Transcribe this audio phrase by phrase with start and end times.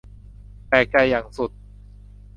[0.67, 1.51] แปลกใจอย่างสุด